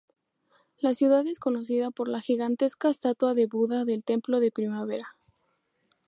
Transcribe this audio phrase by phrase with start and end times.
[0.79, 5.15] La ciudad es conocida por la gigantesca estatua de Buda del Templo de Primavera.